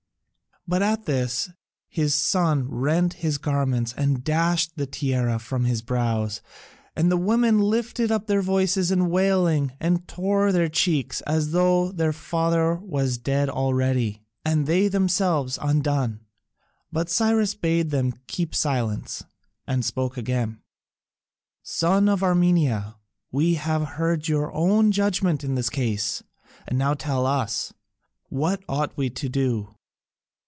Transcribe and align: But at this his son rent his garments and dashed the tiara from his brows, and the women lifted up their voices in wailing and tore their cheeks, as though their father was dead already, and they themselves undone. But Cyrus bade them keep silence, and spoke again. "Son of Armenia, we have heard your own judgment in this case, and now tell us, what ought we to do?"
But 0.67 0.83
at 0.83 1.05
this 1.05 1.49
his 1.89 2.13
son 2.13 2.69
rent 2.69 3.13
his 3.15 3.39
garments 3.39 3.93
and 3.97 4.23
dashed 4.23 4.73
the 4.75 4.85
tiara 4.85 5.39
from 5.39 5.65
his 5.65 5.81
brows, 5.81 6.39
and 6.95 7.11
the 7.11 7.17
women 7.17 7.59
lifted 7.59 8.09
up 8.11 8.27
their 8.27 8.43
voices 8.43 8.91
in 8.91 9.09
wailing 9.09 9.73
and 9.81 10.07
tore 10.07 10.51
their 10.51 10.69
cheeks, 10.69 11.19
as 11.21 11.51
though 11.51 11.91
their 11.91 12.13
father 12.13 12.75
was 12.75 13.17
dead 13.17 13.49
already, 13.49 14.23
and 14.45 14.65
they 14.67 14.87
themselves 14.87 15.57
undone. 15.61 16.21
But 16.91 17.09
Cyrus 17.09 17.55
bade 17.55 17.89
them 17.89 18.13
keep 18.27 18.53
silence, 18.53 19.23
and 19.67 19.83
spoke 19.83 20.15
again. 20.15 20.61
"Son 21.63 22.07
of 22.07 22.21
Armenia, 22.23 22.95
we 23.31 23.55
have 23.55 23.83
heard 23.97 24.27
your 24.27 24.53
own 24.53 24.91
judgment 24.91 25.43
in 25.43 25.55
this 25.55 25.71
case, 25.71 26.21
and 26.67 26.77
now 26.77 26.93
tell 26.93 27.25
us, 27.25 27.73
what 28.29 28.63
ought 28.69 28.95
we 28.95 29.09
to 29.09 29.27
do?" 29.27 29.75